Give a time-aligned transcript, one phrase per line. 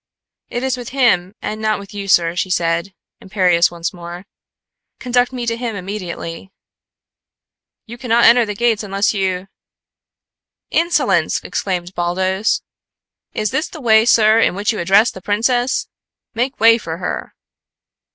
[0.49, 4.25] "It is with him and not with you, sir," she said, imperious once more.
[4.99, 6.51] "Conduct me to him immediately."
[7.85, 9.47] "You cannot enter the gates unless you"
[10.81, 12.63] "Insolence!" exclaimed Baldos.
[13.35, 15.87] "Is this the way, sir, in which you address the princess?
[16.33, 17.35] Make way for her."